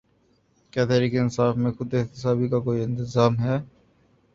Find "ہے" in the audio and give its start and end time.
3.39-3.57